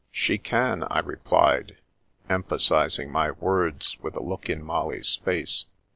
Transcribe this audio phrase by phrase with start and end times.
[0.25, 1.77] ""She can," I replied,
[2.27, 5.67] emphasising my words with a look in Molly's face.